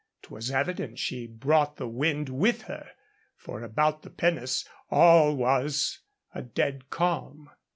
[0.23, 2.89] 'Twas evident she brought the wind with her,
[3.37, 5.99] for about the pinnace all was
[6.33, 7.51] a dead calm.